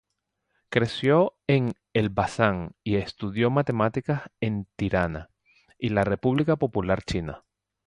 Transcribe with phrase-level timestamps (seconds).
[0.69, 5.29] Creció en Elbasan y estudió matemáticas en Tirana
[5.77, 7.43] y la República Popular China.